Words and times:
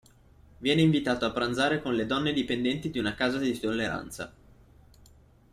Viene 0.57 0.81
invitato 0.81 1.25
a 1.27 1.31
pranzare 1.31 1.79
con 1.79 1.93
le 1.93 2.07
donne 2.07 2.33
dipendenti 2.33 2.89
di 2.89 2.97
una 2.97 3.13
casa 3.13 3.37
di 3.37 3.55
tolleranza. 3.59 4.33